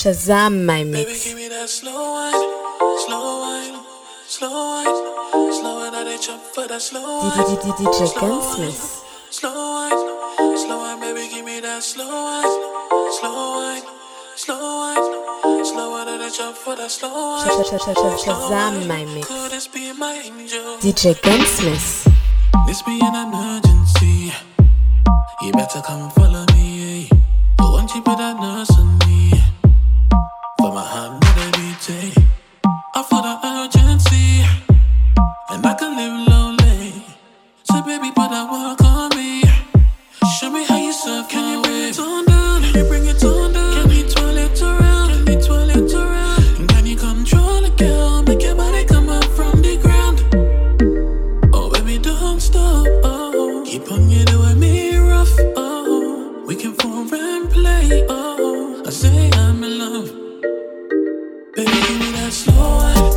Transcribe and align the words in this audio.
Shazam 0.00 0.64
my 0.64 0.82
mix. 0.82 1.04
Baby, 1.04 1.20
give 1.24 1.36
me 1.36 1.48
that 1.48 1.68
slow 1.68 1.92
wine, 1.92 2.32
slow 3.04 3.40
wine, 3.44 3.84
slow 4.26 4.48
wine, 4.48 5.52
slow 5.52 5.76
wine. 5.76 5.94
I 5.94 6.16
chop 6.16 6.40
for 6.40 6.66
that 6.66 6.80
slow 6.80 7.04
wine. 7.04 7.32
DJ 7.36 8.08
Gunsmith. 8.18 9.04
Slow 9.28 9.52
wine, 9.52 10.56
slow 10.56 10.78
wine, 10.78 11.00
baby, 11.00 11.28
give 11.28 11.44
me 11.44 11.60
that 11.60 11.82
slow 11.82 12.08
wine, 12.08 12.48
slow 13.12 13.60
wine, 13.60 13.82
slow 14.36 14.56
wine, 14.56 15.64
slow 15.66 15.90
wine. 15.90 16.08
I 16.08 16.30
chop 16.32 16.54
for 16.56 16.74
that 16.76 16.90
slow 16.90 17.12
wine. 17.12 17.46
Shazam 18.24 18.88
my 18.88 19.04
mix. 19.04 19.28
Could 19.28 19.50
this 19.52 19.68
be 19.68 19.92
my 19.92 20.14
angel? 20.24 20.78
DJ 20.78 21.20
Gunsmith. 21.20 22.08
This 22.66 22.80
be 22.84 22.98
an 23.04 23.28
emergency. 23.28 24.32
You 25.42 25.52
better 25.52 25.82
come 25.82 26.08
follow 26.12 26.46
me. 26.54 27.10
But 27.58 27.68
won't 27.68 27.94
you 27.94 28.00
put 28.00 28.16
that 28.16 28.40
nurse 28.40 28.70
on 28.78 28.96
me? 29.00 29.39
I'm 30.82 31.20
gonna 31.20 31.50
be 31.52 31.74
taking. 31.82 32.39
Baby, 61.52 61.72
give 61.72 61.98
me 61.98 62.12
that 62.12 62.32
slow 62.32 63.09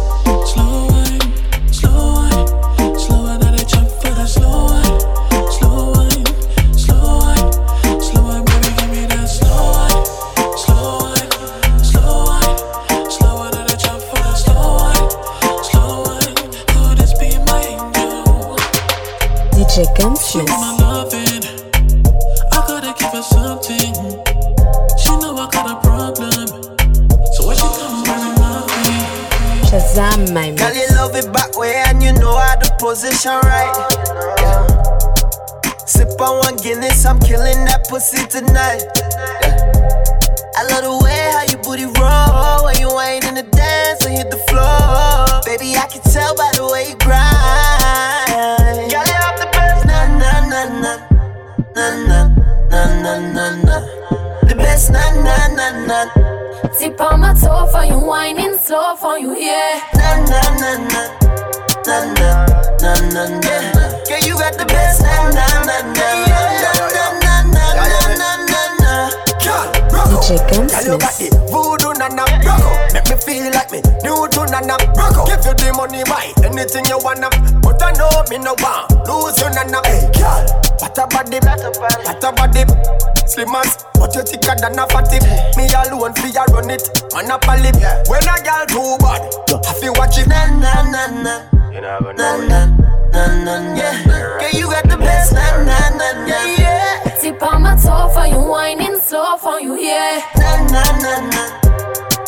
me 73.14 73.22
feel 73.22 73.52
like 73.54 73.72
me. 73.72 73.82
New 74.04 74.28
to 74.28 74.46
na 74.52 74.60
na. 74.62 74.78
Give 75.26 75.46
you 75.46 75.54
the 75.54 75.74
money 75.76 76.04
buy 76.04 76.34
anything 76.44 76.86
you 76.86 77.00
wanna. 77.00 77.30
But 77.62 77.82
I 77.82 77.92
know 77.94 78.24
me 78.30 78.38
no 78.38 78.56
want. 78.60 78.92
Lose 79.08 79.40
you 79.40 79.50
nana 79.52 79.82
Hey, 79.86 80.10
girl, 80.14 80.46
what 80.80 80.98
a 80.98 81.08
body, 81.08 81.40
what 81.40 82.24
a 82.24 82.32
body 82.32 83.13
Slim 83.28 83.56
as, 83.56 83.86
but 83.96 84.14
you 84.16 84.22
thicker 84.24 84.56
than 84.60 84.78
a 84.78 84.86
fatty. 84.88 85.20
Me 85.58 85.66
alone 85.74 86.14
fi 86.14 86.30
a 86.36 86.44
run 86.54 86.70
it, 86.70 86.84
man 87.14 87.32
a 87.32 87.38
palip. 87.40 87.80
Yeah. 87.80 88.04
When 88.08 88.24
a 88.24 88.36
girl 88.44 88.66
too 88.68 88.98
bad, 89.00 89.22
I 89.66 89.74
fi 89.80 89.90
watch 89.90 90.18
it. 90.18 90.28
Na 90.28 90.46
na 90.60 90.84
na 90.92 91.08
na. 91.24 91.34
You 91.72 91.82
never 91.82 92.14
know. 92.14 92.38
Na 92.48 92.66
na 92.66 93.28
na 93.44 93.44
na. 93.44 93.76
Yeah. 93.76 94.04
Girl, 94.06 94.50
you 94.60 94.68
got 94.70 94.84
the 94.90 94.98
best. 94.98 95.34
Na 95.34 95.64
na 95.64 95.90
na 95.98 96.12
na. 96.14 96.28
Yeah. 96.28 96.58
yeah. 96.60 97.20
Tip 97.22 97.42
on 97.42 97.62
my 97.64 97.76
toe 97.76 98.10
for 98.14 98.26
you, 98.28 98.40
whining 98.40 99.00
slow 99.00 99.38
for 99.38 99.60
you, 99.60 99.80
yeah. 99.80 100.22
Na 100.38 100.66
na 100.68 100.84
na 101.02 101.14
na. 101.32 101.44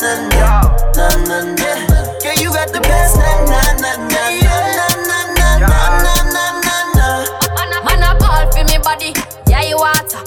Na 0.00 0.12
na 0.32 1.08
na 1.28 1.38
na. 1.54 1.70
Yeah, 2.24 2.40
you 2.40 2.50
got 2.52 2.72
the 2.72 2.80
best. 2.80 3.16
Na 3.18 3.44
na 3.44 3.60
na 3.82 3.96
na. 4.08 4.28
Yeah. 4.28 4.48
Na 4.78 4.88
na 5.06 5.18
na 5.36 5.50
na 5.62 6.14
na 6.32 6.44
na 6.64 6.76
na. 6.96 7.82
Man 7.84 8.02
a 8.02 8.18
ball 8.18 8.50
fi 8.52 8.64
me 8.64 8.78
body, 8.82 9.12
yeah 9.48 9.62
you 9.62 9.76
water. 9.76 10.18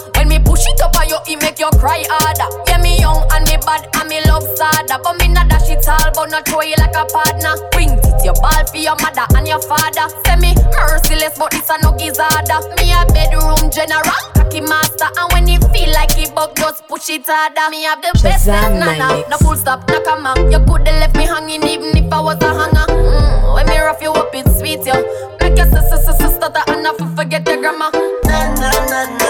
When 1.30 1.38
me 1.38 1.38
push 1.38 1.38
it 1.38 1.38
up 1.38 1.38
on 1.38 1.38
you, 1.38 1.38
it 1.38 1.42
make 1.42 1.60
you 1.60 1.70
cry 1.80 2.04
harder. 2.10 2.50
Yeah 2.68 2.82
me 2.82 3.00
young 3.00 3.22
and 3.32 3.46
me 3.46 3.58
bad 3.62 3.86
and 3.96 4.10
me 4.10 4.22
love 4.26 4.44
sadder, 4.58 4.98
but 5.04 5.18
me 5.20 5.28
not 5.30 5.50
dash 5.50 5.70
it 5.70 5.88
all, 5.88 6.12
but 6.14 6.30
not 6.32 6.48
throw 6.48 6.62
you 6.62 6.76
like 6.78 6.96
a 6.96 7.06
partner. 7.06 7.54
Bring 7.72 7.92
it 7.94 8.26
your 8.26 8.34
ball 8.42 8.66
for 8.66 8.78
your 8.78 8.96
mother 8.98 9.26
and 9.38 9.48
your 9.48 9.62
father. 9.62 10.10
Say 10.26 10.36
me 10.38 10.56
merciless, 10.74 11.38
but 11.38 11.52
this 11.52 11.70
a 11.70 11.78
no 11.86 11.94
gizzarder. 11.94 12.66
Me 12.82 12.90
a 12.94 13.06
bedroom 13.14 13.70
general, 13.70 14.18
cocky 14.34 14.62
master, 14.62 15.06
and 15.06 15.28
when 15.34 15.48
you 15.48 15.60
feel 15.70 15.92
like 15.94 16.18
it 16.18 16.34
bug, 16.34 16.56
just 16.56 16.88
push 16.88 17.10
it 17.10 17.26
harder. 17.26 17.70
Me 17.70 17.84
have 17.84 18.02
the 18.02 18.12
best 18.24 18.48
Shazam, 18.48 18.80
na 18.80 18.86
my 18.86 18.98
na, 18.98 19.22
no 19.30 19.38
full 19.38 19.56
stop, 19.56 19.88
no 19.90 20.02
comma. 20.02 20.34
You 20.50 20.60
coulda 20.66 20.92
left 20.98 21.16
me 21.16 21.26
hanging 21.30 21.64
even 21.64 21.94
if 21.96 22.12
I 22.12 22.20
was 22.22 22.42
a 22.42 22.50
hanger. 22.50 22.88
Mm, 22.90 23.54
when 23.54 23.66
me 23.68 23.78
rough 23.78 24.02
you 24.02 24.12
up, 24.14 24.34
it's 24.34 24.58
sweet, 24.60 24.82
yo. 24.86 24.98
Make 25.40 25.58
your 25.58 25.70
sister, 25.70 25.98
sister, 25.98 26.30
stutter, 26.30 26.64
and 26.74 26.88
I 26.88 26.92
forget 27.16 27.46
your 27.48 27.58
grammar. 27.62 27.92
Na 28.26 28.50
na 28.58 28.70
na 28.90 28.90
na 28.90 29.06
na 29.06 29.18
na 29.18 29.29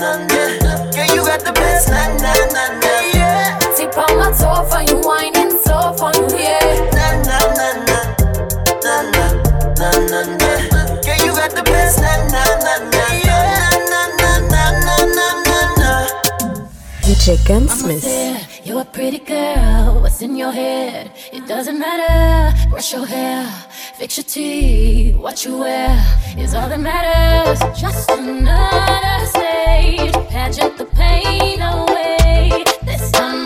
na 0.00 0.10
na 0.30 0.42
na. 0.62 0.72
Girl, 0.92 1.08
you 1.14 1.22
got 1.24 1.40
the 1.44 1.52
best 1.52 1.88
na 1.88 2.02
na 2.22 2.32
na 2.54 2.64
na 2.80 2.92
yeah. 3.14 3.58
Tip 3.76 3.96
on 3.98 4.18
my 4.18 4.30
toe 4.38 4.64
for 4.70 4.82
you, 4.88 4.96
whining 5.06 5.50
slow 5.64 5.92
for 5.98 6.12
you, 6.16 6.26
yeah. 6.38 6.60
Na 6.96 7.06
na 7.28 7.38
na 7.58 7.68
na 7.88 7.98
na 8.84 8.94
na 9.14 9.26
na 9.80 9.90
na 10.10 10.20
na. 10.40 10.80
Girl, 11.04 11.18
you 11.26 11.32
got 11.32 11.50
the 11.54 11.62
best 11.64 12.00
na 12.00 12.12
na 12.32 12.42
na 12.64 12.74
na 12.92 13.04
yeah. 13.24 13.70
Na 13.92 14.00
na 14.20 14.32
na 14.52 14.62
na 14.86 14.96
na 15.16 15.28
na 15.48 15.58
na. 15.80 15.90
DJ 17.02 17.36
Gunsmith. 17.46 18.04
Yeah, 18.04 18.38
you're 18.64 18.80
a 18.82 18.84
pretty 18.84 19.18
girl. 19.18 20.00
What's 20.02 20.20
in 20.22 20.36
your 20.36 20.52
head? 20.52 21.10
It 21.32 21.46
doesn't 21.46 21.78
matter. 21.78 22.68
Brush 22.70 22.92
your 22.92 23.06
hair, 23.06 23.46
fix 23.96 24.18
your 24.18 24.24
teeth. 24.24 25.16
What 25.16 25.44
you 25.44 25.58
wear 25.58 25.88
is 26.36 26.54
all 26.54 26.68
that 26.68 26.80
matters. 26.80 27.58
Just 27.80 28.10
another 28.10 29.26
stage, 29.26 30.12
pageant 30.28 30.76
the 30.76 30.84
pain 30.84 31.60
away. 31.62 32.64
This 32.84 33.10
time 33.12 33.45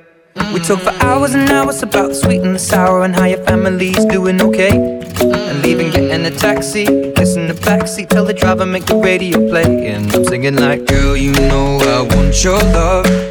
We 0.35 0.59
talk 0.61 0.79
for 0.79 0.93
hours 1.03 1.33
and 1.33 1.49
hours 1.49 1.83
about 1.83 2.09
the 2.09 2.15
sweet 2.15 2.41
and 2.41 2.55
the 2.55 2.59
sour 2.59 3.03
and 3.03 3.13
how 3.13 3.25
your 3.25 3.43
family's 3.43 4.05
doing 4.05 4.41
okay. 4.41 4.71
And 4.71 5.61
leaving, 5.61 5.91
getting 5.91 6.25
a 6.25 6.31
taxi, 6.31 6.85
kissing 7.15 7.47
the 7.47 7.53
backseat, 7.53 8.09
tell 8.09 8.25
the 8.25 8.33
driver 8.33 8.65
make 8.65 8.85
the 8.85 8.95
radio 8.95 9.37
play. 9.49 9.87
And 9.87 10.13
I'm 10.13 10.23
singing 10.23 10.55
like, 10.55 10.85
girl, 10.85 11.17
you 11.17 11.33
know 11.33 11.79
I 11.79 12.15
want 12.15 12.43
your 12.43 12.59
love. 12.59 13.30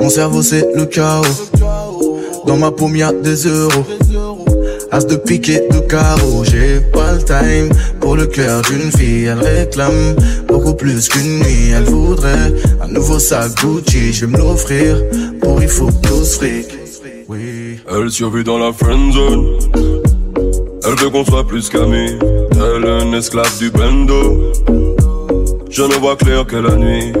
Mon 0.00 0.08
cerveau 0.08 0.42
c'est 0.42 0.66
le 0.74 0.86
chaos. 0.86 1.24
Dans 2.46 2.56
ma 2.56 2.70
paume 2.70 2.94
y'a 2.94 3.12
des 3.12 3.46
euros. 3.46 3.84
As 4.92 5.04
de 5.04 5.16
pique 5.16 5.48
et 5.48 5.68
de 5.68 5.80
carreau. 5.80 6.44
J'ai 6.44 6.80
pas 6.92 7.12
le 7.12 7.22
time 7.22 7.76
pour 8.00 8.16
le 8.16 8.26
cœur 8.26 8.62
d'une 8.62 8.92
fille. 8.92 9.24
Elle 9.24 9.40
réclame 9.40 10.14
beaucoup 10.46 10.74
plus 10.74 11.08
qu'une 11.08 11.40
nuit. 11.40 11.70
Elle 11.74 11.84
voudrait 11.84 12.54
un 12.80 12.88
nouveau 12.88 13.18
sac 13.18 13.52
Gucci. 13.60 14.12
Je 14.12 14.26
vais 14.26 14.32
me 14.32 14.38
l'offrir 14.38 14.96
pour 15.40 15.60
il 15.60 15.68
faut 15.68 15.90
tous. 16.02 16.40
Oui. 17.28 17.80
Elle 17.90 18.10
survit 18.10 18.44
dans 18.44 18.58
la 18.58 18.72
friend 18.72 19.12
zone. 19.12 19.46
Elle 20.84 20.96
veut 20.98 21.10
qu'on 21.10 21.24
soit 21.24 21.46
plus 21.46 21.68
qu'amis. 21.68 22.16
Elle 22.52 22.84
est 22.84 23.02
un 23.02 23.12
esclave 23.12 23.58
du 23.58 23.70
bendo. 23.70 24.52
Je 25.68 25.82
ne 25.82 25.94
vois 25.94 26.16
clair 26.16 26.46
que 26.46 26.56
la 26.56 26.76
nuit. 26.76 27.12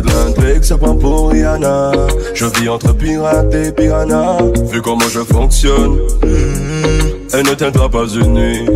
De 0.00 0.08
l'intrigue, 0.08 0.62
ça 0.62 0.78
prend 0.78 0.94
pour 0.94 1.30
Rihanna. 1.30 1.92
Je 2.34 2.46
vis 2.46 2.68
entre 2.68 2.94
pirate 2.94 3.54
et 3.54 3.70
piranha. 3.70 4.38
Vu 4.70 4.80
comment 4.80 5.08
je 5.12 5.20
fonctionne, 5.20 5.98
elle 7.34 7.46
ne 7.46 7.54
tiendra 7.54 7.88
pas 7.88 8.06
une 8.06 8.32
nuit. 8.32 8.66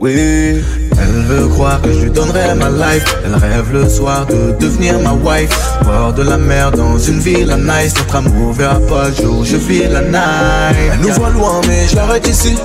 Oui, 0.00 0.10
elle 0.12 1.22
veut 1.28 1.46
croire 1.48 1.80
que 1.82 1.92
je 1.92 2.00
lui 2.04 2.10
donnerai 2.10 2.54
ma 2.54 2.70
life. 2.70 3.04
Elle 3.24 3.34
rêve 3.34 3.72
le 3.72 3.88
soir 3.88 4.26
de 4.26 4.52
devenir 4.58 4.98
ma 5.00 5.12
wife. 5.12 5.56
Bord 5.84 6.14
de 6.14 6.22
la 6.22 6.38
mer 6.38 6.72
dans 6.72 6.98
une 6.98 7.20
ville 7.20 7.50
à 7.50 7.56
nice. 7.56 7.94
Notre 7.98 8.16
amour 8.16 8.52
verra 8.52 8.80
pas 8.80 9.08
le 9.10 9.14
jour, 9.14 9.44
je 9.44 9.56
vis 9.56 9.86
la 9.88 10.00
night. 10.00 10.76
Elle 10.92 11.00
nous 11.00 11.12
voit 11.12 11.30
loin, 11.30 11.60
mais 11.68 11.86
je 11.86 11.96
l'arrête 11.96 12.26
ici. 12.26 12.56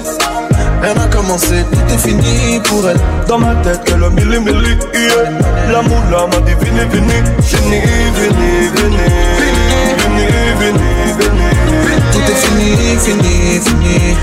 Rien 0.81 0.93
n'a 0.93 1.07
commencé, 1.07 1.63
tout 1.72 1.93
est 1.93 1.98
fini 1.98 2.60
pour 2.65 2.88
elle. 2.88 3.00
Dans 3.27 3.39
ma 3.39 3.55
tête, 3.55 3.84
que 3.86 3.93
le 3.93 4.10
milli 4.10 4.39
milli, 4.39 4.77
yeah. 4.93 5.72
L'amour 5.72 6.01
là 6.12 6.27
m'a 6.27 6.39
dit 6.46 6.53
vini 6.62 6.81
vini, 6.91 7.17
vini, 7.41 7.79
vini, 8.15 8.50
vini, 8.75 9.05
vini, 10.00 10.25
vini, 10.60 10.89
vini. 11.17 11.50
Tout 12.12 12.25
est 12.31 12.36
fini, 12.36 12.98
fini, 13.00 13.60
fini. 13.60 14.15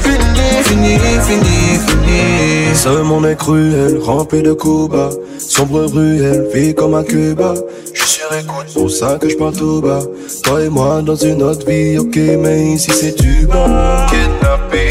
Fini, 0.64 0.98
fini, 1.26 1.78
fini. 1.86 2.74
Ce 2.74 2.88
monde 3.02 3.26
est 3.26 3.36
cruel, 3.36 3.98
rempli 4.02 4.42
de 4.42 4.52
coups 4.52 4.90
bas. 4.92 5.10
Sombre 5.38 5.84
ruelle, 5.84 6.46
vie 6.52 6.74
comme 6.74 6.94
un 6.94 7.02
Cuba. 7.02 7.54
Je 7.92 8.00
suis 8.00 8.20
sur 8.20 8.32
écoute, 8.32 8.72
pour 8.74 8.90
ça 8.90 9.18
que 9.20 9.28
je 9.28 9.36
parle 9.36 9.54
tout 9.54 9.80
bas. 9.80 10.00
Toi 10.42 10.62
et 10.62 10.68
moi 10.68 11.02
dans 11.02 11.16
une 11.16 11.42
autre 11.42 11.66
vie, 11.66 11.98
ok, 11.98 12.16
mais 12.38 12.72
ici 12.72 12.90
c'est 12.92 13.20
du 13.20 13.46
bas. 13.46 14.06
Kidnappé. 14.08 14.83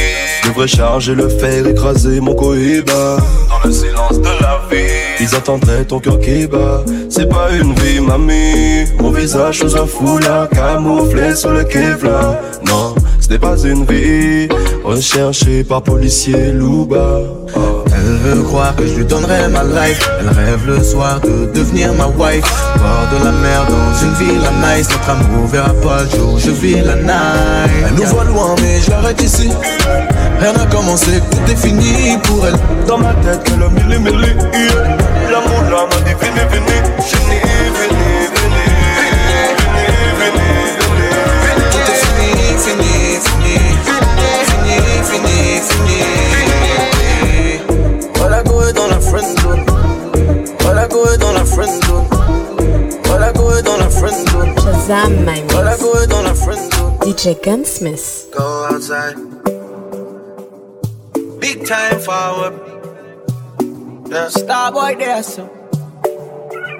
Je 0.53 0.59
devrais 0.59 0.67
charger 0.67 1.15
le 1.15 1.29
fer, 1.29 1.65
écraser 1.65 2.19
mon 2.19 2.35
cohiba. 2.35 3.17
Dans 3.49 3.67
le 3.67 3.73
silence 3.73 4.19
de 4.19 4.29
la 4.39 4.61
vie, 4.69 4.85
ils 5.19 5.35
attendraient 5.35 5.83
ton 5.83 5.99
cœur 5.99 6.19
qui 6.19 6.45
bat. 6.45 6.83
C'est 7.09 7.27
pas 7.27 7.49
une 7.59 7.73
vie, 7.73 7.99
mamie. 7.99 8.85
Mon 8.99 9.09
visage 9.09 9.61
sous 9.61 9.75
un 9.75 9.87
foulard, 9.87 10.47
camouflé 10.49 11.33
sous 11.33 11.49
le 11.49 11.63
Kevlar. 11.63 12.35
Non, 12.67 12.93
ce 13.19 13.29
n'est 13.29 13.39
pas 13.39 13.57
une 13.63 13.83
vie. 13.85 14.47
Recherché 14.83 15.63
par 15.63 15.81
policier 15.81 16.51
Louba. 16.51 17.21
Oh. 17.55 17.83
Elle 17.95 18.17
veut 18.17 18.43
croire 18.43 18.75
que 18.75 18.85
je 18.85 18.93
lui 18.93 19.05
donnerai 19.05 19.47
ma 19.47 19.63
life. 19.63 20.07
Elle 20.19 20.27
rêve 20.27 20.67
le 20.67 20.83
soir 20.83 21.19
de 21.21 21.51
devenir 21.51 21.93
ma 21.93 22.05
wife. 22.07 22.45
Bord 22.75 23.19
de 23.19 23.25
la 23.25 23.31
mer 23.31 23.65
dans 23.67 24.05
une 24.05 24.13
ville 24.27 24.41
à 24.45 24.77
nice. 24.77 24.87
Notre 24.91 25.09
amour 25.09 25.47
verra 25.47 25.73
pas 25.81 26.03
le 26.03 26.09
jour, 26.09 26.37
je 26.37 26.51
vis 26.51 26.81
la 26.81 26.95
night. 26.95 27.71
Elle 27.87 27.95
nous 27.95 28.03
voit 28.03 28.25
loin, 28.25 28.55
mais 28.61 28.79
je 28.81 28.91
l'arrête 28.91 29.21
ici. 29.21 29.49
Rien 30.39 30.53
n'a 30.53 30.65
commencé, 30.65 31.21
tout 31.31 31.51
est 31.51 31.55
fini 31.55 32.17
pour 32.23 32.45
elle. 32.47 32.55
Dans 32.87 32.97
ma 32.97 33.13
tête, 33.15 33.43
que 33.43 33.53
le 33.59 33.69
milli 33.69 33.97
milli, 33.99 34.27
yeah. 34.53 34.97
L'amour 35.31 35.63
là 35.71 35.85
m'a 35.89 35.97
dit 36.05 36.15
vini, 36.19 36.41
vini, 36.51 36.77
vini, 37.09 37.39
vini. 37.75 38.13
Tout 41.71 41.87
est 41.91 41.99
fini, 42.03 42.35
fini, 42.63 42.93
fini. 43.23 43.55
Fini, 44.45 44.77
fini, 45.09 45.37
fini. 45.69 45.99
Voilà 48.15 48.39
go 48.43 48.55
est 48.63 48.73
dans 48.73 48.87
la 48.87 48.99
friend 48.99 49.27
zone. 49.41 49.65
Voilà 50.59 50.87
go 50.87 51.05
est 51.13 51.17
dans 51.17 51.33
la 51.33 51.45
friend 51.45 51.71
zone. 51.85 52.07
Voilà 53.05 53.31
go 53.33 53.51
est 53.57 53.63
dans 53.63 53.77
la 53.77 53.89
friend 53.89 54.15
zone. 54.29 54.53
Shazam 54.57 55.13
my. 55.25 55.41
Voilà 55.49 55.75
go 55.77 55.93
dans 56.09 56.21
la 56.21 56.33
friend 56.33 56.59
zone. 56.73 56.93
DJ 57.05 57.35
Gunsmith. 57.43 58.27
Go 58.35 58.43
outside. 58.71 59.17
Big 61.43 61.65
time 61.65 61.99
forward. 61.99 62.53
Yeah. 64.07 64.29
Starboy 64.31 64.97
there, 64.97 65.21
so. 65.21 65.43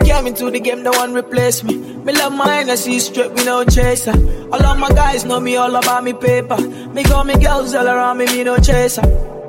Came 0.05 0.27
into 0.27 0.49
the 0.49 0.61
game, 0.61 0.83
no 0.83 0.91
one 0.91 1.13
replace 1.13 1.65
me. 1.65 1.75
Me 1.75 2.13
love 2.13 2.31
my 2.31 2.59
energy 2.59 2.97
straight, 2.99 3.33
me 3.33 3.43
no 3.43 3.65
chaser. 3.65 4.13
All 4.53 4.65
of 4.65 4.79
my 4.79 4.87
guys 4.87 5.25
know 5.25 5.41
me 5.41 5.57
all 5.57 5.75
about 5.75 6.05
me 6.05 6.13
paper. 6.13 6.55
Me 6.95 7.03
call 7.03 7.25
me 7.25 7.35
girls 7.43 7.75
all 7.75 7.85
around 7.85 8.19
me, 8.19 8.25
me 8.27 8.45
no 8.45 8.55
chaser. 8.55 9.01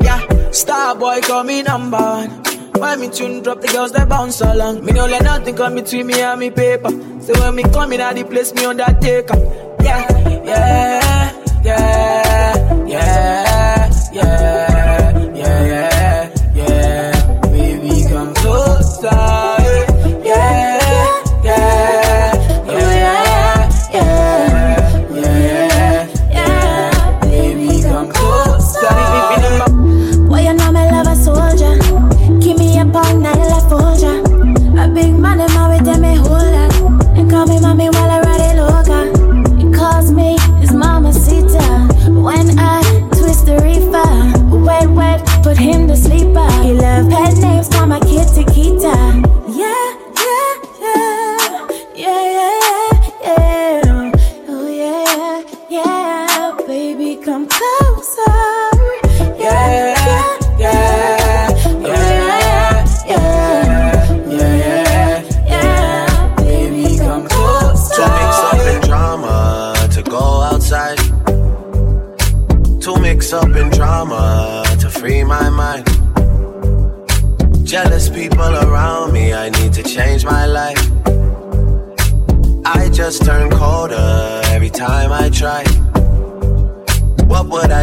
Yeah, 0.03 0.51
star 0.51 0.97
boy 0.97 1.21
call 1.21 1.45
me 1.45 1.63
number 1.63 1.97
one. 1.97 2.31
When 2.81 2.99
me 2.99 3.09
tune 3.09 3.41
drop, 3.45 3.61
the 3.61 3.69
girls 3.69 3.93
they 3.93 4.05
bounce 4.05 4.41
along. 4.41 4.85
Me 4.85 4.91
no 4.91 5.07
let 5.07 5.23
nothing 5.23 5.55
come 5.55 5.77
between 5.77 6.09
me 6.09 6.21
and 6.21 6.41
me 6.41 6.51
paper. 6.51 6.91
So 7.21 7.33
when 7.41 7.55
me 7.55 7.63
come 7.63 7.93
in 7.93 8.01
at 8.01 8.17
the 8.17 8.25
place, 8.25 8.53
me 8.53 8.65
undertaker. 8.65 9.39
Yeah, 9.81 10.11
yeah, 10.45 11.63
yeah, 11.63 11.94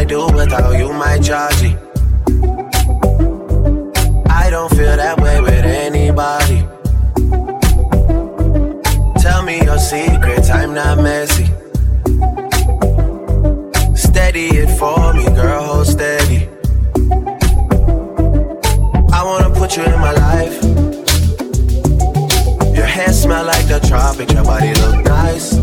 I 0.02 0.04
do 0.04 0.26
without 0.34 0.76
you, 0.76 0.92
my 0.92 1.16
Georgie? 1.16 1.76
I 4.28 4.50
don't 4.50 4.68
feel 4.70 4.96
that 4.96 5.16
way 5.22 5.40
with 5.40 5.64
anybody. 5.64 6.58
Tell 9.22 9.44
me 9.44 9.62
your 9.62 9.78
secrets, 9.78 10.50
I'm 10.50 10.74
not 10.74 10.98
messy. 10.98 11.44
Steady 13.94 14.46
it 14.62 14.76
for 14.76 15.14
me, 15.14 15.24
girl, 15.36 15.62
hold 15.62 15.86
steady. 15.86 16.48
I 19.12 19.22
wanna 19.22 19.54
put 19.54 19.76
you 19.76 19.84
in 19.84 20.00
my 20.00 20.14
life. 20.28 20.56
Your 22.74 22.86
hair 22.86 23.12
smell 23.12 23.44
like 23.44 23.68
the 23.68 23.78
tropics, 23.86 24.34
your 24.34 24.42
body 24.42 24.74
look 24.82 25.04
nice. 25.04 25.54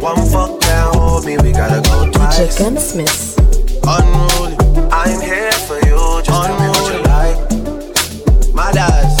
One 0.00 0.22
fuck 0.30 0.60
can't 0.60 0.94
hold 0.94 1.26
me, 1.26 1.36
we 1.38 1.50
gotta 1.50 1.80
go 1.80 1.91
twice. 2.36 2.56
DJ 2.56 2.58
Gunsmith. 2.58 3.38
Unruly, 3.84 4.56
I'm 4.92 5.20
here 5.20 5.52
for 5.52 5.76
you, 5.86 6.22
just 6.22 6.26
tell 6.26 6.60
me 6.60 6.68
what 6.68 6.92
you 6.94 7.02
like. 7.02 8.54
My 8.54 8.70
dads, 8.72 9.20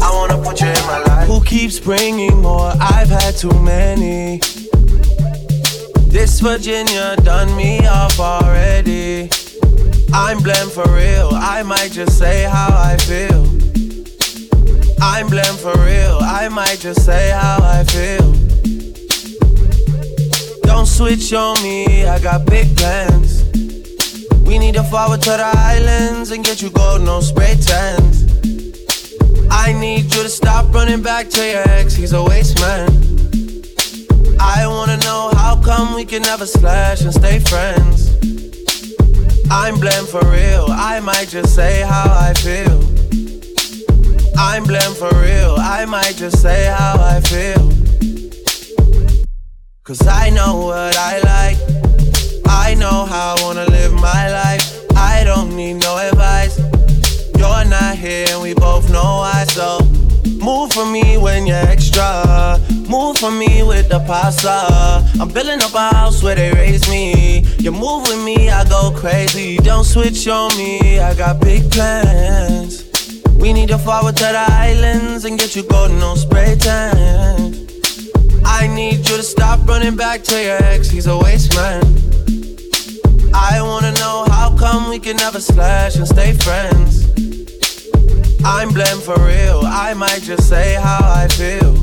I 0.00 0.10
wanna 0.12 0.40
put 0.42 0.60
you 0.60 0.68
in 0.68 0.86
my 0.86 0.98
life. 1.02 1.28
Who 1.28 1.42
keeps 1.44 1.78
bringing 1.80 2.40
more? 2.40 2.72
I've 2.80 3.08
had 3.08 3.36
too 3.36 3.52
many. 3.60 4.38
This 6.06 6.40
Virginia 6.40 7.16
done 7.16 7.54
me 7.56 7.84
off 7.86 8.20
already. 8.20 9.28
I'm 10.12 10.38
blamed 10.38 10.70
for 10.70 10.88
real, 10.88 11.30
I 11.32 11.64
might 11.64 11.90
just 11.90 12.16
say 12.18 12.44
how 12.44 12.68
I 12.70 12.96
feel. 12.98 13.44
I'm 15.02 15.26
blamed 15.28 15.58
for 15.58 15.74
real, 15.84 16.18
I 16.22 16.48
might 16.48 16.78
just 16.78 17.04
say 17.04 17.30
how 17.30 17.58
I 17.60 17.82
feel. 17.84 18.53
Don't 20.84 20.90
switch 20.90 21.32
on 21.32 21.62
me, 21.62 22.04
I 22.04 22.18
got 22.18 22.44
big 22.44 22.76
plans. 22.76 23.42
We 24.42 24.58
need 24.58 24.74
to 24.74 24.84
forward 24.84 25.22
to 25.22 25.30
the 25.30 25.50
islands 25.56 26.30
and 26.30 26.44
get 26.44 26.60
you 26.60 26.68
gold, 26.68 27.00
no 27.00 27.22
spray 27.22 27.54
tans. 27.54 28.24
I 29.50 29.72
need 29.72 30.14
you 30.14 30.22
to 30.24 30.28
stop 30.28 30.74
running 30.74 31.00
back 31.00 31.30
to 31.30 31.40
your 31.40 31.66
ex, 31.70 31.94
he's 31.94 32.12
a 32.12 32.22
waste 32.22 32.60
man. 32.60 32.90
I 34.38 34.66
wanna 34.66 34.98
know 34.98 35.30
how 35.34 35.58
come 35.64 35.94
we 35.94 36.04
can 36.04 36.20
never 36.20 36.44
slash 36.44 37.00
and 37.00 37.14
stay 37.14 37.38
friends. 37.38 38.10
I'm 39.50 39.80
blamed 39.80 40.08
for 40.08 40.20
real, 40.26 40.66
I 40.68 41.00
might 41.00 41.30
just 41.30 41.54
say 41.54 41.80
how 41.80 42.12
I 42.12 42.34
feel. 42.34 42.78
I'm 44.36 44.64
blamed 44.64 44.98
for 44.98 45.08
real, 45.14 45.56
I 45.58 45.86
might 45.86 46.16
just 46.16 46.42
say 46.42 46.66
how 46.66 46.96
I 47.00 47.22
feel. 47.22 47.83
Cause 49.84 50.06
I 50.08 50.30
know 50.30 50.64
what 50.64 50.96
I 50.96 51.18
like. 51.18 51.58
I 52.46 52.72
know 52.72 53.04
how 53.04 53.34
I 53.36 53.42
wanna 53.42 53.66
live 53.66 53.92
my 53.92 54.30
life. 54.30 54.80
I 54.96 55.24
don't 55.24 55.54
need 55.54 55.74
no 55.74 55.98
advice. 55.98 56.56
You're 57.36 57.66
not 57.66 57.94
here 57.94 58.24
and 58.30 58.40
we 58.40 58.54
both 58.54 58.90
know 58.90 59.18
why. 59.20 59.44
So 59.46 59.80
move 60.42 60.72
for 60.72 60.86
me 60.86 61.18
when 61.18 61.46
you're 61.46 61.66
extra. 61.68 62.58
Move 62.88 63.18
for 63.18 63.30
me 63.30 63.62
with 63.62 63.90
the 63.90 64.02
pasta. 64.06 65.04
I'm 65.20 65.28
building 65.28 65.60
up 65.60 65.74
a 65.74 65.94
house 65.94 66.22
where 66.22 66.34
they 66.34 66.50
raise 66.52 66.88
me. 66.88 67.40
You 67.58 67.70
move 67.70 68.08
with 68.08 68.24
me, 68.24 68.48
I 68.48 68.66
go 68.66 68.90
crazy. 68.90 69.58
Don't 69.58 69.84
switch 69.84 70.26
on 70.28 70.56
me, 70.56 70.98
I 70.98 71.14
got 71.14 71.42
big 71.42 71.70
plans. 71.70 72.90
We 73.36 73.52
need 73.52 73.68
to 73.68 73.76
forward 73.76 74.16
to 74.16 74.24
the 74.24 74.46
islands 74.48 75.26
and 75.26 75.38
get 75.38 75.54
you 75.54 75.62
golden 75.62 76.02
on 76.02 76.16
spray 76.16 76.56
tan. 76.58 77.63
I 78.64 78.66
need 78.66 79.06
you 79.06 79.18
to 79.18 79.22
stop 79.22 79.68
running 79.68 79.94
back 79.94 80.22
to 80.22 80.42
your 80.42 80.56
ex, 80.64 80.88
he's 80.88 81.06
a 81.06 81.18
waste 81.18 81.54
man. 81.54 81.82
I 83.34 83.60
wanna 83.60 83.92
know 83.92 84.24
how 84.30 84.56
come 84.56 84.88
we 84.88 84.98
can 84.98 85.16
never 85.18 85.38
slash 85.38 85.96
and 85.96 86.08
stay 86.08 86.32
friends. 86.32 87.04
I'm 88.42 88.72
blamed 88.72 89.02
for 89.02 89.20
real, 89.20 89.60
I 89.64 89.92
might 89.92 90.22
just 90.22 90.48
say 90.48 90.76
how 90.80 91.00
I 91.02 91.28
feel. 91.28 91.76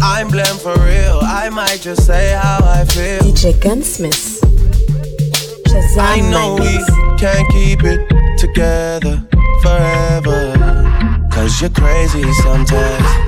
I'm 0.00 0.28
blamed 0.28 0.60
for 0.60 0.76
real, 0.86 1.18
I 1.22 1.50
might 1.50 1.80
just 1.80 2.06
say 2.06 2.38
how 2.40 2.60
I 2.62 2.84
feel. 2.84 3.18
DJ 3.18 3.60
Gunsmith. 3.60 4.40
Shazam 5.66 5.98
I 5.98 6.20
know 6.30 6.54
we 6.54 6.78
can't 7.18 7.50
keep 7.50 7.80
it 7.82 8.38
together 8.38 9.26
forever. 9.62 10.54
Cause 11.32 11.60
you're 11.60 11.70
crazy 11.70 12.22
sometimes. 12.34 13.23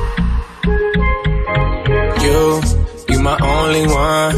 You, 2.26 2.60
you 3.08 3.20
my 3.20 3.38
only 3.38 3.86
one. 3.86 4.34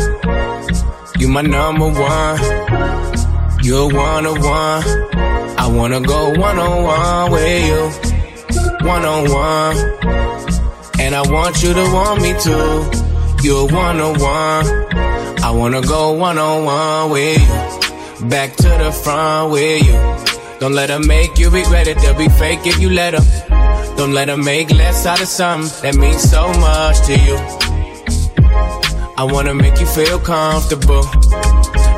You 1.19 1.29
my 1.29 1.41
number 1.41 1.89
one. 1.89 2.39
You're 3.63 3.89
one 3.89 4.27
on 4.27 4.41
one. 4.43 4.83
I 5.57 5.67
wanna 5.73 6.03
go 6.03 6.35
one 6.39 6.59
on 6.59 6.83
one 6.83 7.33
with 7.33 7.67
you. 7.71 7.83
One 8.87 9.05
on 9.07 9.31
one. 9.33 9.77
And 11.01 11.15
I 11.15 11.23
want 11.33 11.63
you 11.63 11.73
to 11.73 11.85
want 11.95 12.21
me 12.21 12.35
too. 12.39 12.91
You're 13.43 13.67
one 13.67 14.01
on 14.01 14.21
one. 14.21 14.67
I 15.43 15.51
wanna 15.51 15.81
go 15.81 16.13
one 16.13 16.37
on 16.37 16.67
one 16.67 17.11
with 17.11 17.41
you. 17.41 18.29
Back 18.29 18.55
to 18.57 18.69
the 18.69 18.93
front 18.93 19.51
with 19.51 19.87
you. 19.87 20.59
Don't 20.61 20.75
let 20.75 20.91
make 21.07 21.39
you 21.39 21.49
regret 21.49 21.87
it. 21.87 21.97
They'll 22.01 22.19
be 22.19 22.29
fake 22.29 22.67
if 22.67 22.79
you 22.79 22.91
let. 22.91 23.15
Don't 23.97 24.13
let 24.13 24.29
make 24.39 24.71
less 24.73 25.07
out 25.07 25.23
of 25.23 25.29
something 25.29 25.71
that 25.83 25.97
means 25.97 26.21
so 26.21 26.53
much 26.61 27.01
to 27.07 27.19
you. 27.19 27.68
I 29.21 29.25
wanna 29.25 29.53
make 29.53 29.81
you 29.81 29.87
feel 29.87 30.21
comfortable. 30.21 31.03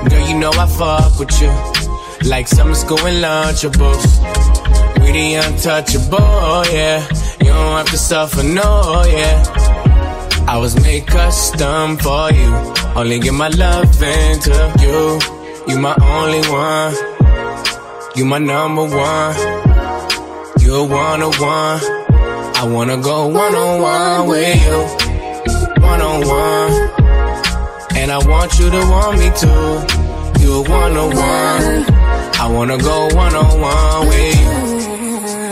Girl, 0.08 0.28
you 0.28 0.38
know 0.38 0.52
I 0.52 0.66
fuck 0.66 1.18
with 1.18 1.38
you. 1.42 1.52
Like 2.26 2.48
summer 2.48 2.74
school 2.74 2.98
and 3.06 3.22
lunchables. 3.22 4.06
We 5.00 5.12
the 5.12 5.34
untouchable, 5.34 6.64
yeah. 6.72 7.06
You 7.40 7.50
don't 7.52 7.76
have 7.76 7.90
to 7.90 7.98
suffer, 7.98 8.42
no, 8.42 9.04
yeah. 9.06 10.46
I 10.48 10.56
was 10.56 10.74
made 10.82 11.06
custom 11.06 11.98
for 11.98 12.32
you. 12.32 12.50
Only 12.96 13.18
give 13.20 13.34
my 13.34 13.48
love 13.48 14.02
into 14.02 14.56
you. 14.80 15.20
You 15.68 15.78
my 15.78 15.94
only 16.00 16.40
one. 16.48 16.94
You 18.16 18.24
my 18.24 18.38
number 18.38 18.84
one. 18.84 19.34
You're 20.58 20.88
one 20.88 21.22
on 21.22 21.34
one. 21.38 21.80
I 22.56 22.64
wanna 22.64 22.96
go 22.96 23.26
one 23.26 23.54
on 23.54 23.82
one 23.82 24.28
with 24.28 24.56
you. 24.66 25.82
One 25.82 26.00
on 26.00 26.26
one. 26.26 26.99
And 28.00 28.10
I 28.10 28.16
want 28.16 28.58
you 28.58 28.70
to 28.70 28.82
want 28.92 29.18
me 29.20 29.28
too. 29.36 30.42
You're 30.42 30.64
one 30.64 30.96
on 30.96 31.10
one. 31.14 31.84
I 32.42 32.46
wanna 32.50 32.78
go 32.78 32.96
one 33.14 33.34
on 33.34 33.60
one 33.60 34.08
with 34.08 34.40
you. 34.40 34.56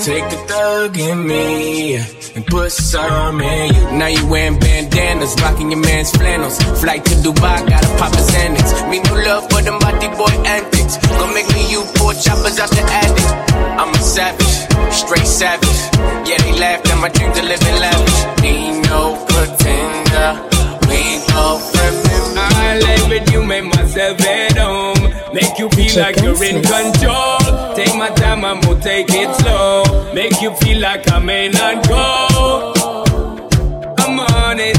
Take 0.01 0.25
the 0.31 0.39
thug 0.49 0.97
in 0.97 1.27
me 1.27 1.97
and 2.35 2.47
put 2.47 2.73
some 2.73 3.43
in 3.43 3.75
you. 3.75 3.83
Now 3.99 4.07
you 4.07 4.27
wearing 4.27 4.59
bandanas, 4.59 5.35
rocking 5.43 5.71
your 5.71 5.83
man's 5.83 6.11
flannels. 6.11 6.57
Flight 6.81 7.05
to 7.05 7.15
Dubai, 7.17 7.69
gotta 7.69 7.89
pop 7.99 8.15
a 8.15 8.23
Xanax. 8.33 8.89
Me 8.91 9.03
no 9.03 9.15
love 9.29 9.45
for 9.51 9.61
them 9.61 9.79
body 9.79 10.09
boy 10.17 10.33
antics. 10.49 10.97
Gonna 11.07 11.35
make 11.35 11.49
me 11.53 11.71
you 11.71 11.83
four 12.01 12.15
choppers 12.15 12.59
out 12.59 12.71
the 12.71 12.83
attic. 13.01 13.29
I'm 13.77 13.93
a 13.95 13.99
savage, 13.99 14.57
straight 14.91 15.27
savage. 15.27 15.81
Yeah, 16.27 16.39
they 16.45 16.59
laughed 16.59 16.89
at 16.89 16.99
my 16.99 17.11
dreams 17.11 17.37
of 17.37 17.45
living 17.45 17.69
in 17.69 17.81
lavish. 17.85 18.19
Ain't 18.43 18.89
no 18.89 19.03
pretender. 19.29 20.31
We 20.89 21.21
both 21.29 21.77
remember. 21.77 22.08
I 22.37 22.79
live 22.79 23.09
with 23.09 23.33
you, 23.33 23.45
make 23.45 23.65
myself 23.65 24.21
at 24.21 24.57
home. 24.57 24.99
Make 25.33 25.59
you 25.59 25.69
feel 25.71 26.01
like 26.03 26.17
you're 26.17 26.43
in 26.45 26.63
control. 26.63 27.39
Take 27.75 27.95
my 27.97 28.11
time, 28.11 28.45
I'm 28.45 28.61
gonna 28.61 28.81
take 28.81 29.07
it 29.11 29.35
slow. 29.37 30.13
Make 30.15 30.41
you 30.41 30.55
feel 30.57 30.81
like 30.81 31.11
I 31.13 31.19
may 31.19 31.49
not 31.49 31.87
go. 31.89 32.73
I'm 33.99 34.21
on 34.21 34.59
it. 34.61 34.79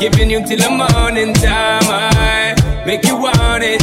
Giving 0.00 0.30
you 0.30 0.44
till 0.46 0.58
the 0.58 0.70
morning 0.70 1.34
time. 1.34 1.84
I 1.88 2.82
make 2.86 3.04
you 3.04 3.16
want 3.16 3.62
it. 3.62 3.82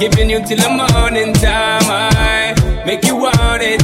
Giving 0.00 0.30
you 0.30 0.40
till 0.46 0.56
the 0.56 0.70
morning 0.72 1.34
time. 1.34 1.84
I 1.84 2.54
make 2.86 3.04
you 3.04 3.16
want 3.16 3.60
it. 3.60 3.82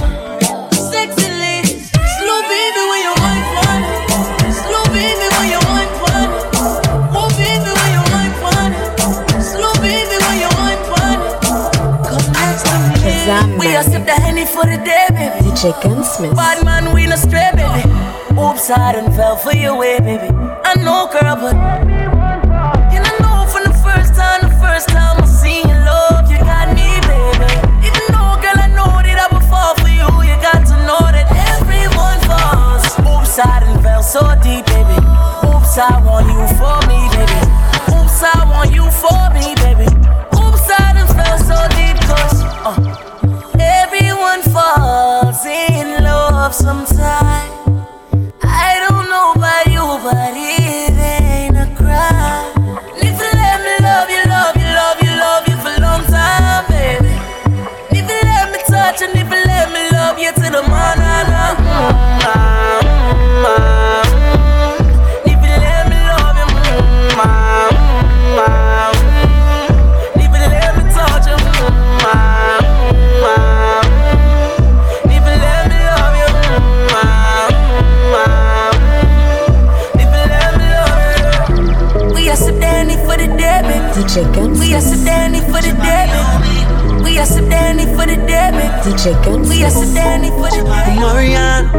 Sexy 0.72 1.28
lady, 1.28 1.76
slow 1.92 2.40
baby 2.48 2.82
when 2.88 3.00
you 3.04 3.12
want 3.20 3.44
one. 3.60 3.82
Slow 4.48 4.84
baby 4.96 5.26
when 5.36 5.46
you 5.52 5.60
want 5.68 5.92
one. 6.08 6.30
Oh 7.12 7.28
baby 7.36 7.68
when 7.68 7.90
you 7.92 8.04
want 8.16 8.36
one. 8.48 8.72
Slow 9.44 9.72
baby 9.84 10.16
when 10.24 10.36
you 10.40 10.48
want 10.56 10.82
one. 10.88 11.20
Come 12.08 12.26
next 12.32 12.64
to 12.64 12.76
me. 12.80 12.96
Shazam 13.04 13.60
We 13.60 13.66
a 13.76 13.84
Magic. 13.84 13.92
sip 13.92 14.06
the 14.06 14.16
henny 14.16 14.46
for 14.46 14.64
the 14.64 14.80
day, 14.88 15.06
baby. 15.12 15.50
DJ 15.52 15.76
Gunsmith. 15.82 16.34
Bad 16.34 16.64
man, 16.64 16.94
we 16.94 17.04
no 17.06 17.16
stray, 17.16 17.50
baby. 17.52 17.84
Oops, 18.40 18.70
I 18.70 18.92
done 18.92 19.12
fell 19.12 19.36
for 19.36 19.52
your 19.52 19.76
way, 19.76 19.98
baby. 20.00 20.32
I 20.64 20.80
know, 20.80 21.12
girl, 21.12 21.36
but 21.36 21.56
you 22.88 23.04
don't 23.04 23.20
know 23.20 23.44
from 23.52 23.64
the 23.68 23.76
first 23.84 24.14
time, 24.16 24.40
the 24.48 24.56
first 24.64 24.88
time 24.88 25.15
Oops, 33.36 33.44
I 33.44 33.82
fell 33.82 34.02
so 34.02 34.20
deep, 34.42 34.64
baby. 34.64 34.96
Oops, 35.44 35.76
I 35.76 36.00
want 36.06 36.24
you 36.24 36.40
for 36.56 36.80
me, 36.88 37.04
baby. 37.12 37.36
Oops, 37.92 38.22
I 38.24 38.48
want 38.48 38.72
you 38.72 38.88
for 38.88 39.28
me, 39.36 39.52
baby. 39.60 39.84
Oops, 40.40 40.64
I 40.72 40.96
done 40.96 41.10
fell 41.12 41.36
so 41.44 41.58
deep, 41.76 42.00
cause 42.08 42.40
uh, 42.64 42.80
everyone 43.60 44.40
falls 44.40 45.44
in 45.44 46.02
love 46.02 46.54
sometime. 46.54 47.52
I 48.40 48.80
don't 48.88 49.04
know 49.04 49.32
about 49.36 49.68
you, 49.68 49.84
but 50.00 50.32
it 50.32 50.96
ain't 50.96 51.58
a 51.60 51.68
crime. 51.76 52.80
If 52.96 53.20
you 53.20 53.32
let 53.36 53.60
me 53.60 53.84
love 53.84 54.08
you, 54.08 54.24
love 54.32 54.56
you, 54.56 54.72
love 54.72 54.96
you, 55.04 55.12
love 55.12 55.44
you 55.44 55.56
for 55.60 55.76
a 55.76 55.80
long 55.84 56.04
time, 56.08 56.64
baby. 56.72 57.12
If 57.92 58.08
you 58.08 58.20
let 58.32 58.48
me 58.50 58.60
touch 58.64 59.02
and 59.02 59.12
if 59.12 59.28
you 59.28 59.44
let 59.44 59.68
me 59.76 59.90
love 59.92 60.18
you 60.18 60.32
to 60.32 60.48
the 60.56 60.64
morning, 60.72 61.05
day. 89.14 90.96
Marianne, 90.96 91.70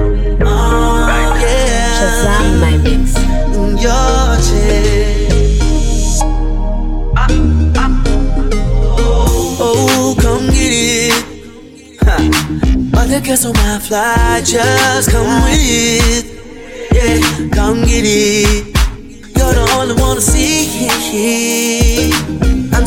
oh, 0.41 1.35
yeah. 1.41 1.99
Shazam 1.99 2.47
my 2.61 2.77
mix. 2.77 3.13
Mm, 3.53 3.73
your 3.83 4.37
chick. 4.45 6.21
Ah, 7.15 7.27
ah. 7.75 7.91
Oh, 9.59 10.15
come 10.19 10.47
get 10.47 10.71
it. 10.71 11.23
Huh. 12.01 12.99
Other 12.99 13.21
girls 13.21 13.45
on 13.45 13.53
my 13.53 13.79
fly, 13.79 14.41
just 14.45 15.11
come 15.11 15.43
with 15.43 15.59
it. 15.59 16.25
Yeah, 16.93 17.49
come 17.49 17.81
get 17.81 18.05
it. 18.05 18.65
You're 19.35 19.53
the 19.53 19.63
only 19.75 19.95
one 20.01 20.15
to 20.15 20.21
see. 20.21 20.47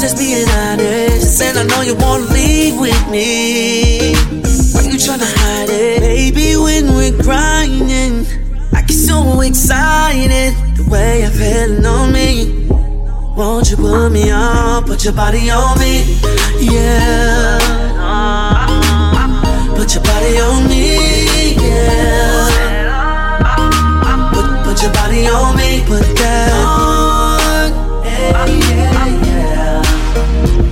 Just 0.00 0.16
being 0.16 0.48
honest, 0.48 1.42
and 1.42 1.58
I 1.58 1.64
know 1.64 1.82
you 1.82 1.94
wanna 1.94 2.24
leave 2.32 2.80
with 2.80 3.08
me. 3.10 4.14
Why 4.72 4.82
you 4.88 4.96
tryna 4.96 5.28
hide 5.36 5.68
it? 5.68 6.00
Baby, 6.00 6.56
when 6.56 6.94
we're 6.94 7.22
grinding, 7.22 8.24
I 8.72 8.80
get 8.80 8.94
so 8.96 9.42
excited. 9.42 10.54
The 10.76 10.84
way 10.90 11.20
you're 11.20 11.30
feeling 11.30 11.84
on 11.84 12.12
me. 12.12 12.66
Won't 13.36 13.70
you 13.70 13.76
put 13.76 14.08
me 14.10 14.30
on, 14.30 14.84
put 14.84 15.04
your 15.04 15.12
body 15.12 15.50
on 15.50 15.78
me? 15.78 16.18
Yeah. 16.58 17.58
Put 19.76 19.94
your 19.94 20.02
body 20.02 20.40
on 20.40 20.66
me, 20.66 21.56
yeah. 21.56 22.48
Put, 24.32 24.64
put 24.64 24.82
your 24.82 24.92
body 24.94 25.26
on 25.26 25.56
me, 25.58 25.84
put 25.86 26.06
that 26.16 26.52
on. 26.54 28.04
Yeah, 28.04 28.46
yeah. 28.46 28.99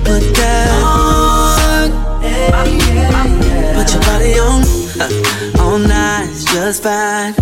Put 0.05 0.23
that 0.35 0.69
on. 0.83 1.91
Put 3.75 3.93
your 3.93 4.03
body 4.03 4.33
on. 4.39 4.61
Uh, 4.99 5.61
all 5.61 5.79
night's 5.79 6.45
just 6.45 6.83
fine. 6.83 7.33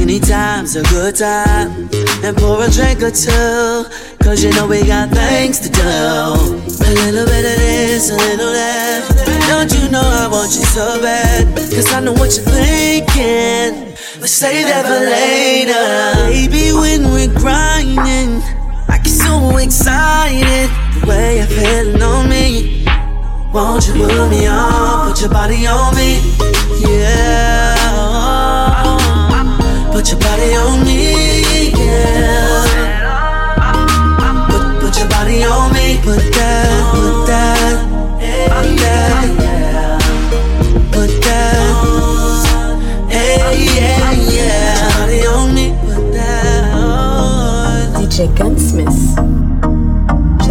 Anytime's 0.00 0.76
a 0.76 0.82
good 0.84 1.16
time. 1.16 1.88
And 2.24 2.36
pour 2.36 2.62
a 2.62 2.70
drink 2.70 3.02
or 3.02 3.10
two. 3.10 3.84
Cause 4.22 4.44
you 4.44 4.50
know 4.52 4.66
we 4.66 4.86
got 4.86 5.10
things 5.10 5.58
to 5.60 5.68
do. 5.68 5.82
A 5.82 6.90
little 6.94 7.26
bit 7.26 7.44
of 7.44 7.58
this, 7.58 8.10
a 8.10 8.14
little 8.14 8.52
that. 8.52 9.08
Don't 9.48 9.72
you 9.72 9.90
know 9.90 10.02
I 10.02 10.28
want 10.30 10.54
you 10.54 10.62
so 10.62 11.00
bad? 11.02 11.54
Cause 11.56 11.92
I 11.92 12.00
know 12.00 12.12
what 12.12 12.36
you're 12.36 12.44
thinking. 12.44 13.94
Let's 14.20 14.32
save 14.32 14.66
that 14.66 14.86
for 14.86 15.00
later. 15.02 16.30
Baby, 16.30 16.72
when 16.72 17.10
we're 17.10 17.32
grinding, 17.36 18.40
I 18.88 18.98
get 18.98 19.08
so 19.08 19.56
excited. 19.56 20.70
Way 21.06 21.38
you're 21.38 21.46
feeling 21.46 22.02
on 22.02 22.28
me. 22.28 22.84
Won't 23.52 23.86
you 23.88 23.94
put 23.94 24.30
me 24.30 24.46
on? 24.46 25.10
Put 25.10 25.20
your 25.20 25.30
body 25.30 25.66
on 25.66 25.94
me. 25.96 26.20
Yeah. 26.78 27.74
Put 29.92 30.10
your 30.10 30.20
body 30.20 30.54
on 30.54 30.84
me. 30.84 31.72
Yeah. 31.72 32.64
Put, 34.48 34.80
put 34.80 34.96
your 34.98 35.08
body 35.08 35.44
on 35.44 35.72
me. 35.72 35.98
Put 36.02 36.22
that, 36.34 36.94
put 36.94 37.26
that. 37.26 37.78
Put 38.52 38.76
that. 38.78 40.00
Put 40.92 41.10
that. 41.22 41.74
Hey, 43.10 43.66
yeah, 43.74 44.12
yeah. 44.30 44.74
Put 44.78 44.78
your 44.78 44.92
body 44.98 45.20
on 45.26 45.54
me. 45.54 45.66
Put 45.82 46.12
that. 46.12 47.94
DJ 47.96 48.14
Gunsmith. 48.36 49.41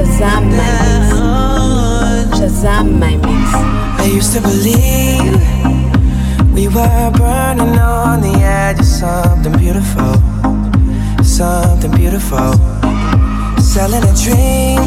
Shazam 0.01 0.43
my 0.57 0.71
mix. 2.25 2.39
Shazam 2.39 2.99
my 2.99 3.15
mix. 3.17 3.53
I 4.01 4.05
used 4.11 4.33
to 4.33 4.41
believe 4.41 5.39
we 6.55 6.67
were 6.67 7.11
burning 7.11 7.77
on 7.77 8.21
the 8.21 8.33
edge 8.39 8.79
of 8.79 8.85
something 8.85 9.55
beautiful, 9.59 10.13
something 11.23 11.91
beautiful. 11.91 12.53
Selling 13.61 14.03
a 14.03 14.13
dream, 14.25 14.81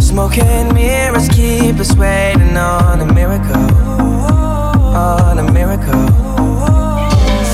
smoking 0.00 0.72
mirrors 0.72 1.28
keep 1.28 1.76
us 1.76 1.94
waiting 1.94 2.56
on 2.56 3.00
a 3.00 3.12
miracle, 3.12 3.70
on 4.96 5.38
a 5.38 5.52
miracle. 5.52 6.06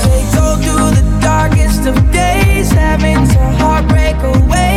They 0.03 0.23
go 0.33 0.55
through 0.63 0.91
the 0.95 1.03
darkest 1.21 1.85
of 1.87 1.95
days, 2.11 2.71
having 2.71 3.27
to 3.27 3.39
heartbreak 3.59 4.15
away. 4.23 4.76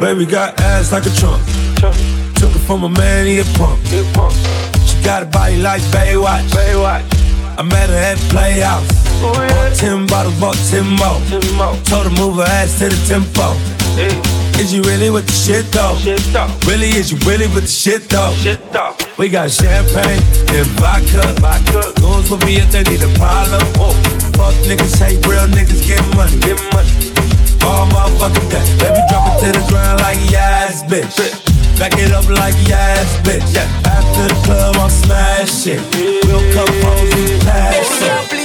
Baby 0.00 0.26
got 0.26 0.60
ass 0.60 0.92
like 0.92 1.06
a 1.06 1.10
trunk. 1.10 1.42
Took 2.36 2.54
it 2.54 2.62
from 2.66 2.84
a 2.84 2.88
man, 2.88 3.26
he 3.26 3.38
a 3.38 3.44
punk. 3.56 3.80
She 4.86 5.02
got 5.02 5.22
a 5.22 5.26
body 5.26 5.56
like 5.56 5.80
Baywatch. 5.90 6.52
I 7.58 7.62
met 7.62 7.88
her 7.88 7.96
at 7.96 8.18
Playhouse. 8.28 8.86
Bought 9.22 9.74
ten 9.74 10.06
bottles, 10.06 10.38
bought 10.38 10.56
ten 10.68 10.86
more. 10.86 11.18
Told 11.84 12.04
her 12.04 12.14
move 12.20 12.36
her 12.36 12.42
ass 12.42 12.78
to 12.78 12.88
the 12.90 12.98
tempo. 13.08 13.56
Is 14.60 14.72
you 14.72 14.82
really 14.82 15.08
with 15.08 15.26
the 15.26 15.32
shit 15.32 15.64
though? 15.72 15.96
Really, 16.68 16.88
is 16.88 17.10
you 17.10 17.18
really 17.24 17.46
with 17.48 17.64
the 17.64 17.68
shit 17.68 18.08
though? 18.10 18.36
We 19.16 19.30
got 19.30 19.50
champagne 19.50 20.20
and 20.52 20.66
vodka. 20.76 21.32
Goons 22.00 22.30
will 22.30 22.38
be 22.44 22.56
if 22.56 22.70
they 22.70 22.82
need 22.84 23.02
a 23.02 23.08
problem. 23.16 23.64
Fuck 24.36 24.54
niggas, 24.68 24.98
hate 25.00 25.24
real 25.26 25.48
niggas. 25.48 25.88
Get 25.88 26.04
money. 26.14 27.05
All 27.66 27.86
motherfucking 27.90 28.48
day. 28.48 28.64
Baby, 28.78 29.02
drop 29.10 29.26
it 29.26 29.36
to 29.42 29.48
the 29.58 29.64
ground 29.68 30.00
like 30.00 30.18
yes, 30.30 30.82
bitch. 30.84 31.18
Back 31.78 31.98
it 31.98 32.12
up 32.12 32.28
like 32.28 32.54
yes, 32.66 33.18
bitch. 33.26 33.56
After 33.84 34.28
the 34.32 34.40
club, 34.46 34.76
I'm 34.76 34.90
smashing. 34.90 35.82
We'll 36.24 36.46
come 36.54 36.72
home 36.82 37.10
and 37.12 37.42
pass 37.42 38.32
it. 38.32 38.35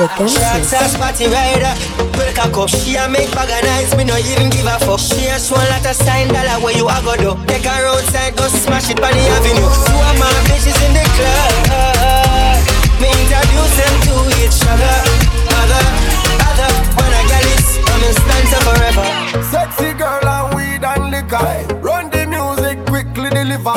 DJ 0.00 0.32
Shots 0.32 0.72
Gunsmith. 0.72 0.80
a 0.80 0.88
spotty 0.88 1.26
rider, 1.28 1.74
break 2.16 2.38
a 2.40 2.48
cup. 2.48 2.70
She 2.70 2.96
a 2.96 3.04
make 3.08 3.28
bag 3.36 3.52
of 3.52 3.60
nice, 3.68 3.92
me 3.96 4.04
no 4.04 4.16
even 4.16 4.48
give 4.48 4.64
a 4.64 4.78
fuck. 4.80 4.98
She 4.98 5.28
a 5.28 5.36
swan 5.36 5.60
lot 5.68 5.84
of 5.84 5.92
sign 5.92 6.28
dollar 6.28 6.56
where 6.64 6.72
you 6.72 6.88
a 6.88 6.96
go 7.04 7.16
do. 7.20 7.36
Take 7.44 7.68
her 7.68 7.84
outside, 7.84 8.32
go 8.36 8.48
smash 8.48 8.88
it 8.88 8.96
on 8.96 9.12
the 9.12 9.24
avenue. 9.28 9.60
Two 9.60 10.00
of 10.00 10.16
my 10.16 10.32
bitches 10.48 10.78
in 10.88 10.96
the 10.96 11.04
club. 11.20 11.52
Me 12.96 13.12
introduce 13.12 13.74
them 13.76 13.94
to 14.08 14.14
each 14.40 14.60
other. 14.64 14.96
Other, 15.60 15.84
other, 16.48 16.70
when 16.96 17.12
I 17.12 17.22
get 17.28 17.44
it, 17.44 17.64
I'm 17.84 18.00
in 18.00 18.14
stanza 18.16 18.58
forever. 18.64 19.04
Sexy 19.52 19.92
girl 20.00 20.24
and 20.24 20.48
weed 20.56 20.80
and 20.80 21.12
liquor. 21.12 21.76
Run 21.84 22.08
the 22.08 22.24
music, 22.24 22.80
quickly 22.86 23.28
deliver. 23.28 23.76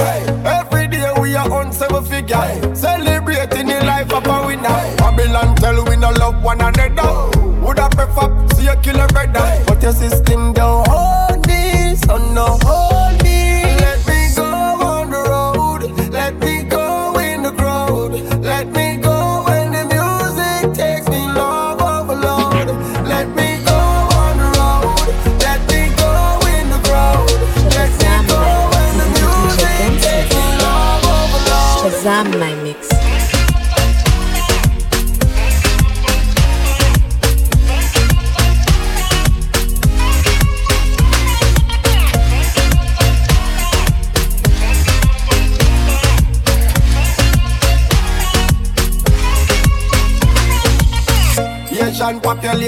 One 6.56 6.76
another. 6.76 7.40
Would 7.62 7.80
I 7.80 7.90
prefer 7.90 8.48
see 8.56 8.68
a 8.68 8.76
killer 8.82 9.08
brother? 9.08 9.64
But 9.68 9.82
your 9.82 9.94
system 9.94 10.54
don't 10.54 10.88
hold 10.88 11.48
me, 11.48 11.96
so 11.96 12.18
no 12.34 12.58
hold 12.62 13.24
me. 13.24 13.64
Let 13.80 14.06
me 14.08 14.30
go 14.36 14.44
on 14.44 15.10
the 15.10 15.24
road. 15.24 16.12
Let 16.12 16.36
me 16.40 16.64
go 16.64 17.18
in 17.20 17.44
the 17.44 17.52
crowd. 17.52 18.12
Let 18.42 18.68
me 18.68 18.98
go 18.98 19.44
when 19.48 19.72
the 19.72 19.84
music 19.94 20.74
takes 20.76 21.08
me 21.10 21.26
love 21.28 21.82
overload. 21.82 22.68
Let 23.08 23.28
me 23.30 23.64
go 23.66 23.80
on 24.22 24.38
the 24.38 24.50
road. 24.60 25.08
Let 25.40 25.62
me 25.70 25.82
go 25.96 26.40
in 26.56 26.70
the 26.70 26.80
crowd. 26.88 27.30
Let 27.78 27.92
me 28.02 28.28
go 28.28 28.42
when 28.74 28.94
the 29.02 29.08
music 29.18 30.02
takes 30.02 30.36
me 30.36 30.46
love 30.62 31.04
overload. 31.18 31.94
Shazam 31.94 32.40
my 32.40 32.54
mix. 32.64 32.93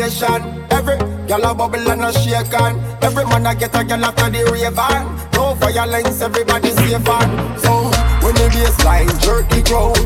Population. 0.06 0.66
Every 0.72 0.96
gyal 1.28 1.52
a 1.52 1.54
bubble 1.54 1.90
and 1.90 2.04
a 2.04 2.14
shake 2.14 2.54
on. 2.60 2.80
Every 3.02 3.26
man 3.26 3.46
a 3.46 3.56
get 3.56 3.76
a 3.76 3.80
gyal 3.80 4.04
after 4.04 4.30
the 4.30 4.50
rave 4.52 4.78
on. 4.78 5.16
No 5.34 5.54
violence, 5.56 6.22
everybody 6.22 6.70
safe 6.72 7.10
on. 7.10 7.60
So 7.60 7.90
when 8.22 8.36
the 8.36 8.50
baseline 8.54 9.10
jerk 9.22 9.50
the 9.50 9.62
crowd, 9.64 9.98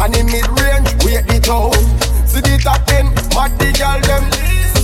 and 0.00 0.14
the 0.14 0.24
mid 0.24 0.48
range 0.60 0.90
wait 1.04 1.26
the 1.26 1.40
tone. 1.40 1.72
See 2.26 2.40
the 2.40 2.58
top 2.62 2.88
end, 2.92 3.14
mad 3.34 3.52
the 3.58 3.72
gyal 3.72 4.00
them. 4.02 4.24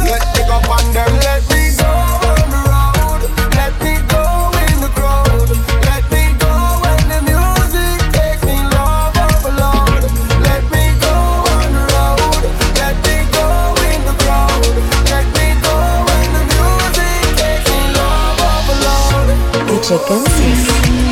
Let 0.05 0.25
me 0.37 0.43
go 0.47 0.57
on 0.71 0.93
them, 0.93 1.13
let 1.21 1.49
me 1.51 1.68
DJ 19.89 21.08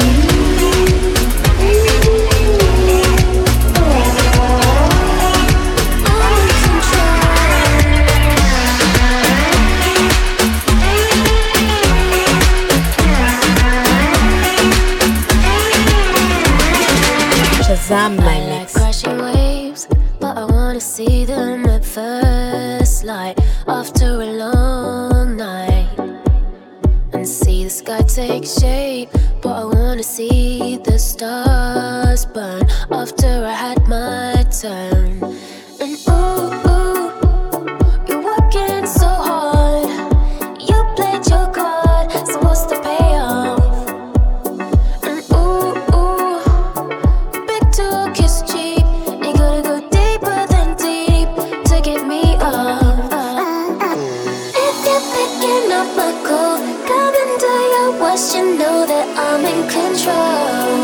know 58.66 58.84
that 58.84 59.06
I'm 59.26 59.44
in 59.54 59.62
control. 59.78 60.80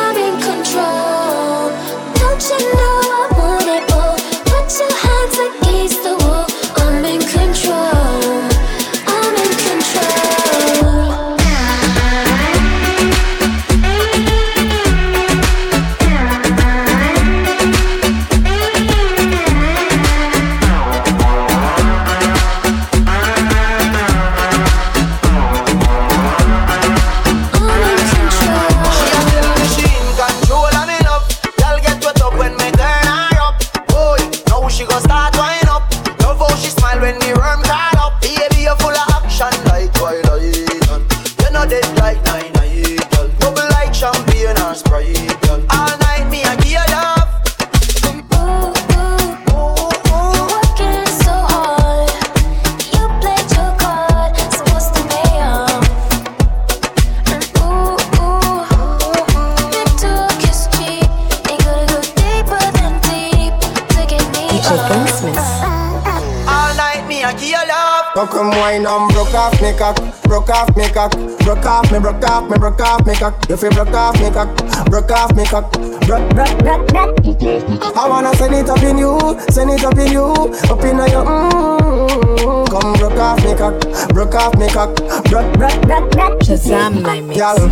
I'm 0.00 0.16
in 0.26 0.36
control. 0.48 1.68
Don't 2.20 2.42
you 2.50 2.60
know 2.78 3.03
come 68.34 68.50
wine 68.50 68.84
and 68.84 69.12
broke 69.12 69.32
off 69.32 69.60
me 69.62 69.72
cock, 69.78 69.96
broke 70.24 70.50
off 70.50 70.76
me 70.76 70.88
cock, 70.88 71.12
broke 71.44 71.64
off 71.64 71.90
me, 71.92 72.00
broke 72.00 72.24
off 72.24 72.50
me, 72.50 72.58
broke 72.58 72.80
off 72.80 73.06
me 73.06 73.14
cock. 73.14 73.48
You 73.48 73.56
feel 73.56 73.70
broke 73.70 73.94
off 73.94 74.20
me 74.20 74.30
cock, 74.30 74.50
broke 74.90 75.10
off 75.12 75.34
me 75.36 75.44
cock, 75.46 75.70
broke, 76.06 76.28
broke, 76.34 76.58
broke, 76.58 76.86
broke. 76.88 77.96
I 77.96 78.08
wanna 78.08 78.34
send 78.34 78.54
it 78.54 78.68
up 78.68 78.82
in 78.82 78.98
you, 78.98 79.38
send 79.50 79.70
it 79.70 79.84
up 79.84 79.96
in 79.96 80.12
you, 80.12 80.26
up 80.26 80.82
in 80.82 80.98
your 80.98 81.24
mmm. 81.24 82.68
Come 82.68 82.92
broke 82.94 83.18
off 83.18 83.44
me 83.44 83.54
cock, 83.54 83.80
broke 84.10 84.34
off 84.34 84.58
me 84.58 84.68
cock, 84.68 84.96
broke, 85.30 85.52
broke, 85.54 85.80
broke, 85.86 86.10
broke. 86.10 86.40
Shazam 86.42 87.02
my 87.02 87.20
mix. 87.20 87.38
Girl, 87.38 87.68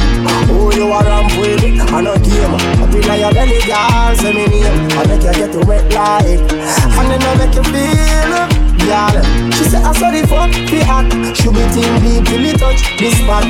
who 0.47 0.75
you 0.77 0.93
are 0.93 1.03
ramp 1.03 1.33
with? 1.39 1.63
I 1.93 2.01
no 2.01 2.17
game. 2.19 2.55
Up 2.55 2.95
inna 2.95 3.17
your 3.17 3.33
belly, 3.35 3.59
girl, 3.67 4.15
say 4.15 4.33
me 4.33 4.47
name. 4.47 4.91
I 4.93 5.07
make 5.09 5.23
you 5.23 5.33
get 5.33 5.67
wet 5.67 5.93
like, 5.93 6.53
and 6.53 7.11
then 7.11 7.23
I 7.23 7.35
make 7.37 7.55
you 7.57 7.65
feel. 7.65 8.52
Girl, 8.87 9.15
she 9.53 9.65
said, 9.65 9.83
I 9.85 9.93
saw 9.93 10.11
the 10.11 10.27
fuck 10.27 10.51
the 10.71 10.81
act. 10.87 11.37
She 11.37 11.49
be 11.49 11.63
team 11.73 11.95
deep 12.03 12.25
till 12.27 12.41
me 12.43 12.53
touch 12.53 12.83
this 12.99 13.17
spot. 13.19 13.45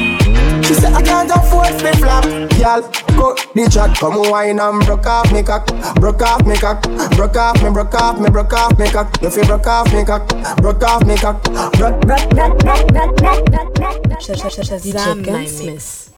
She 0.64 0.74
said, 0.74 0.92
I 0.92 1.02
can't 1.02 1.30
afford 1.30 1.72
to 1.80 1.92
flap. 1.96 2.24
Girl, 2.60 2.82
go 3.16 3.34
the 3.54 3.68
chat, 3.70 3.96
come 3.96 4.30
wine 4.30 4.60
and 4.60 4.84
broke 4.84 5.06
off 5.06 5.32
me 5.32 5.42
cock, 5.42 5.66
broke 5.96 6.22
off 6.22 6.46
me 6.46 6.56
cock, 6.56 6.82
broke 7.16 7.36
off 7.36 7.62
me, 7.62 7.70
broke 7.70 7.94
off 7.94 8.20
me, 8.20 8.30
broke 8.30 8.52
off 8.52 8.78
me 8.78 8.88
cock. 8.88 9.22
You 9.22 9.30
feel 9.30 9.46
broke 9.46 9.66
off 9.66 9.92
me 9.92 10.04
cock, 10.04 10.28
broke 10.58 10.82
off 10.82 11.06
me 11.06 11.16
cock, 11.16 11.42
broke, 11.78 12.00
broke, 12.02 12.28
broke, 12.30 12.58
broke, 12.58 12.88
broke, 12.92 13.16
broke, 13.16 13.16
broke, 13.16 14.02
broke. 14.02 14.20
Shazam 14.22 15.26
my 15.26 15.48
mix. 15.64 16.02